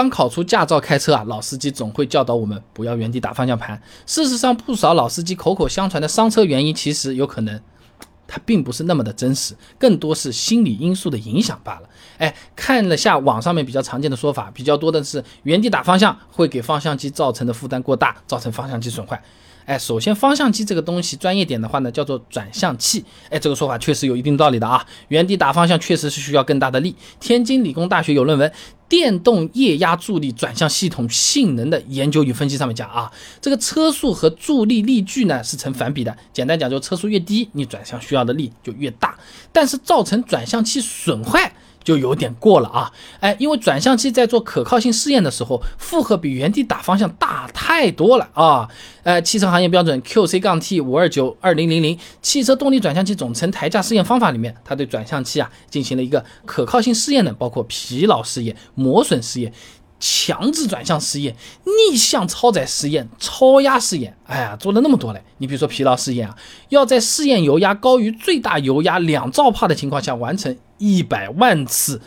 [0.00, 3.78] 刚考出驾照开车啊，老司机总会教导我们不要原地打方向盘。
[4.06, 7.60] 事实上，不少老司机口口相传的伤车原因，其实有可能
[8.26, 11.88] 它并不是那么的真实，更多是心理因素的影响罢了。
[12.16, 19.22] 哎，看了下网上面比较常见的说法，比较多的是原地打方向会给方向机造成的负担过大，造成方向机损坏。
[19.70, 23.04] 哎，首先方向机这个东西，专业点的话呢，叫做转向器。
[23.28, 24.84] 哎，这个说法确实有一定道理的啊。
[25.06, 26.92] 原地打方向确实是需要更大的力。
[27.20, 28.50] 天津理工大学有论文
[28.88, 33.08] 《电动液压助力转向系统性能的研究与分析》，上面讲啊，
[33.40, 36.18] 这个车速和助力力矩呢是成反比的。
[36.32, 39.16] 简单讲，就车速越低，你转向需要的力就越大。
[39.52, 41.54] 但是造成转向器损坏。
[41.82, 48.68] 就有点过了啊，哎，因为转向器在做可靠性试验的时候，负荷比原地打方向大太多了啊。
[49.02, 59.52] 呃，汽车行业标准 QC 杠 T 五二九二零零零汽车动力转向器总成抬架试验方法里面，它对转向器啊进行了一个可靠性试验的，包括疲劳试验、磨损试验。
[60.00, 65.22] 强制转向试验、逆向超载试验、超压试验，哎呀，做了那么多嘞。
[65.38, 66.34] 你比如说疲劳试验啊，
[66.70, 72.00] 要在试验油压高于最大油压两兆帕的情况下完成一百万次。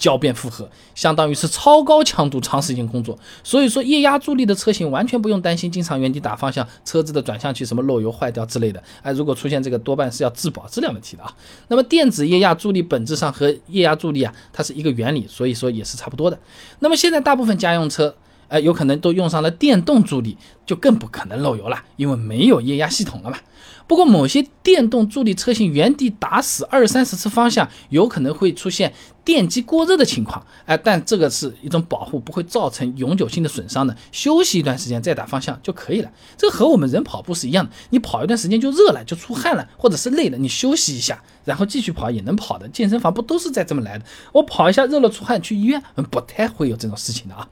[0.00, 8.82] 交变负荷相当于是超高强度长时间工作，所以说液压助力的车型完全不用担心经常原地打方向，车子的转向器什么漏油坏掉之类的。
[9.02, 11.30] 哎，如果出现这个，多半是要质保质量问题的啊。
[11.68, 16.38] 那么电子液压助力本质上和液压助力啊，它是一个原理，所以说也是差不多的。
[16.78, 18.16] 那么现在大部分家用车。
[18.50, 23.38] 哎，有可能都用上了电动助力，就更不可能漏油了，因为没有液压系统了嘛。
[23.86, 28.92] 不过某些电动助力车型原地打死二三十次方向，有可能会出现
[29.24, 30.44] 电机过热的情况。
[30.64, 33.96] 哎，但这个是一种保护，不会造成永久性的损伤的。
[34.12, 36.10] 休息一段时间再打方向就可以了。
[36.36, 42.68] 这和我们人跑步是一样的，你跑一段时间就热了，就出汗了，或者是累了，你休息一下，然后继续跑也能跑的。
[42.68, 44.04] 健身房不都是在这么来的？
[44.32, 47.48] 我跑一下热了出汗去医院，不太会有这种事情的啊。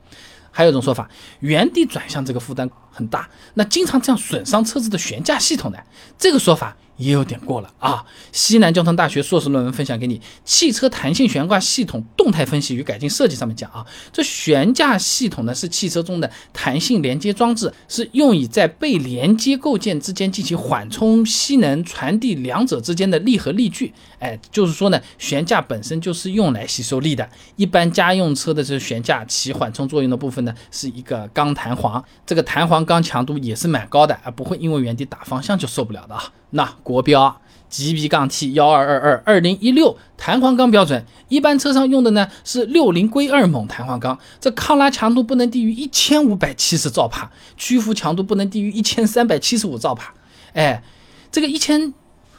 [0.58, 5.78] 还有一种说法，原地转向这个负担很大，那经常这样损伤车子的悬架系统呢
[6.18, 6.76] 这个说法。
[6.98, 8.04] 也有点过了啊！
[8.30, 23.94] 西南交通大学硕士论文分享给你，《汽车弹性悬挂系统动态分析与改进设计》上面讲啊，这悬架系统呢是汽车中的弹性连接装置，是用以在被连接构件之间进行缓冲吸能，传递两者之间的力和力矩。
[24.18, 27.28] 哎，就是说呢，悬架本身就是用来吸收力的。
[27.54, 36.32] 一般家用车的这悬架起缓冲作用的部分呢，是一个钢弹簧，这个弹簧钢强度也是蛮高的啊，不会因为原地打方向就受不了的啊。
[36.50, 50.14] 那国标 GB 杠 T 幺二二二二零一六弹簧钢标准，一般车上用的呢是六零硅二锰弹簧钢，这抗拉强度不能低于一千五百七十兆帕，屈服强度不能低于一千三百七十五兆帕。
[50.54, 50.82] 哎，
[51.30, 51.92] 这个一千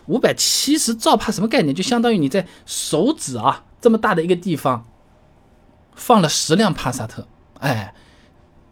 [0.07, 1.75] 五百七十兆帕什么概念？
[1.75, 4.83] 就相当于你在手指啊这么大的一个地方
[5.93, 7.27] 放了十辆帕萨特，
[7.59, 7.93] 哎，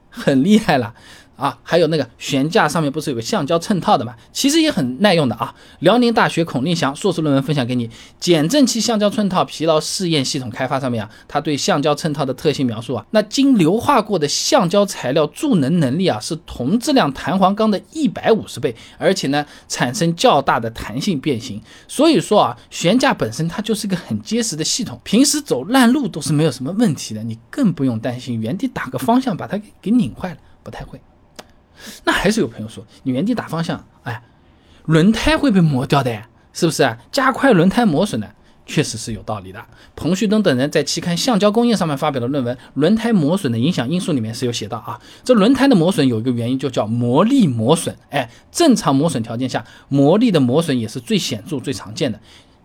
[0.09, 0.95] 很厉害了。
[1.37, 4.15] 啊，还有那个悬架上面不是有个橡胶衬套的嘛？
[4.33, 5.53] 其实也很耐用的啊。
[5.79, 7.89] 辽宁大学孔令祥硕士论文分享给你，
[8.19, 21.61] 减震器橡胶衬套疲劳试验系统开发上面啊，他对橡胶衬套的特性描述啊，那经硫化过的橡胶材料助能能力啊是同质量弹簧钢的一百五十倍，而且呢产生较大的弹性变形。
[21.87, 30.99] 所以说啊，悬架本身它就是个很结实的系统，平时走烂路都是没有什么问题的，你更不用担心原地打个方向把它给给拧坏了，不太会。
[32.03, 34.21] 那还是有朋友说，你原地打方向，哎，
[34.85, 36.23] 轮胎会被磨掉的，
[36.53, 36.97] 是不是啊？
[37.11, 38.27] 加快轮胎磨损呢，
[38.65, 39.63] 确实是有道理的。
[39.95, 52.19] 彭旭东等人在期刊《橡胶工业》上面发表的论文《轮胎磨损的影响因素》里面是有写到啊，这轮胎的磨损有一个原因就叫磨力磨损，哎，正常磨损条件下，磨力的磨损也是最显著、最常见的。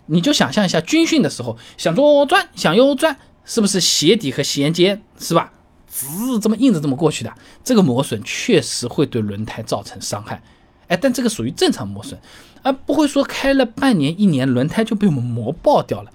[0.07, 5.53] 你就想象一下，军训的时候，想左转，想右转，是不是鞋底和衔接，是吧？
[5.93, 7.31] 滋，这么硬着这么过去的，
[7.63, 10.43] 这个磨损确实会对轮胎造成伤害，
[10.89, 12.19] 哎，但这个属于正常磨损，
[12.63, 16.11] 而不会说开了半年一年轮胎就被我们磨爆掉了。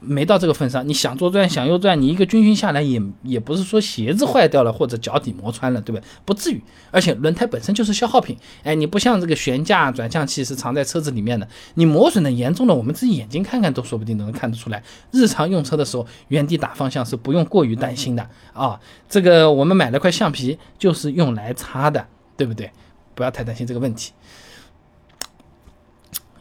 [0.00, 6.04] 没到这个份上，你想左转想右转，你一个军训下来也也不是说鞋子坏掉了或者脚底磨穿了，对不对？
[6.24, 6.62] 不至于。
[6.90, 14.82] 而且轮胎本身就是消耗品，哎，你不像这个悬架转向器是藏在车子里面的，你磨损的严重了，我们自己眼睛看看都说不定都能看得出来。
[15.10, 18.80] 日常用车的时候，原地打方向是不用过于担心的啊。
[19.08, 22.06] 这个我们买了块橡皮就是用来擦的，
[22.36, 22.70] 对不对？
[23.14, 24.12] 不要太担心这个问题。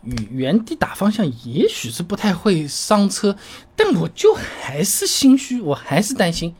[0.03, 3.35] 与原地打方向也许是不太会伤车，
[3.75, 6.53] 但我就还是心虚，我还是担心。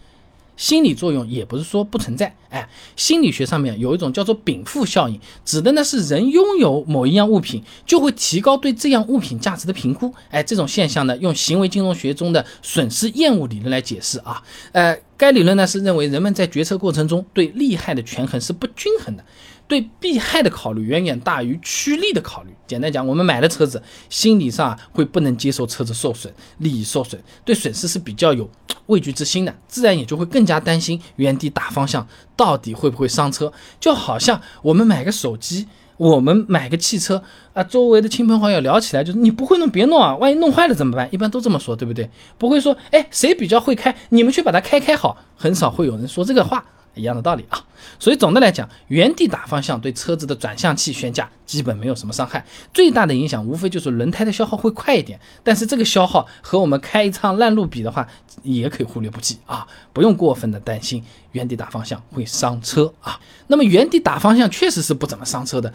[0.58, 10.14] 心理作用也不是说不存在，哎，心理学上面有一种叫做禀赋效应，指的呢是人拥有某一样物品，就会提高对这样物品价值的评估。
[10.30, 14.44] 哎，这种现象呢，用行为金融学中的损失厌恶理论来解释啊，
[14.74, 15.00] 呃。
[15.20, 19.26] 该理论呢是认为人们在决策过程中对利害的权衡是不均衡的，
[19.70, 22.50] 对弊害的考虑远远大于趋利的考虑。
[22.68, 28.50] 简单讲，我们买了车子，心理上会不能接受车子受损，利益受损，对损失是比较有
[28.88, 32.06] 畏惧之心的，自然也就会更加担心原地打方向
[32.36, 33.54] 到底会不会伤车。
[33.80, 35.68] 就好像我们买个手机。
[35.98, 41.10] 我们买个汽车啊，周围的亲朋好友聊起来就是你不会弄别弄啊，万一弄坏了怎么办？
[41.12, 42.10] 一般都这么说，对不对？
[42.38, 46.64] 不会说哎谁比较会开，你们去把它开开好，很少会有人说这个话，
[46.96, 47.66] 一样的道理啊。
[47.98, 58.08] 所以总的来讲，原地打方向对车子的转向器悬架基本没有什么伤害，最大的影响无非就是轮胎的消耗会快一点，但是这个消耗和我们开一趟烂路比的话，
[58.44, 63.20] 也可以忽略不计啊，不用过分的担心原地打方向会伤车啊。
[63.48, 65.74] 那么原地打方向确实是不怎么伤车的。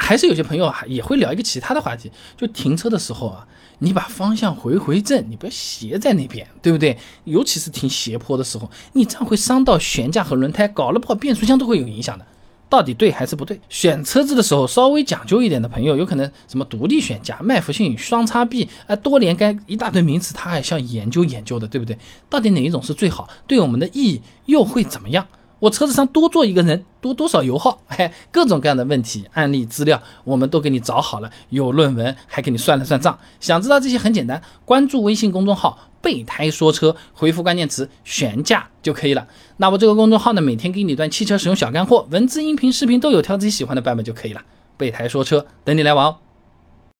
[0.00, 3.44] 还是有些朋友还也会聊一个其他的话题，就停车的时候啊，
[3.80, 6.98] 你把方向回回正，你不要斜在那边，对不对？
[7.24, 12.26] 尤其是停斜坡的时候，你这样会伤到悬架和轮胎，搞了不好变速箱都会有影响的。
[12.70, 13.58] 到底对还是不对？
[13.70, 21.96] 选车子的时候稍微讲究一点的朋友，有可能什么独立悬架、麦弗逊双叉臂啊、多连杆一大堆名词，他还需要研究研究的，对不对？
[22.28, 23.26] 到底哪一种是最好？
[23.46, 25.26] 对我们的意义又会怎么样？
[25.60, 27.80] 我车子上多坐一个人多多少油耗？
[27.88, 33.18] 哎，各种各样的问题案例资料我们都给你找好了，有论文还给你算了算账。
[33.40, 39.26] 想知道这些很简单，关注微信公众号“备胎说车”，回复关键词“悬架”就可以了。
[39.56, 44.42] 那我这个公众号呢，每天给你一段汽车使用小干货，文字、音频、视频都有，挑自己喜欢的版本就可以了。
[44.76, 46.16] 备胎说车，等你来玩哦。